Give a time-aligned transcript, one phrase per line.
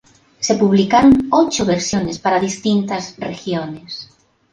[0.39, 4.09] Se publicaron ocho versiones para distintas regiones.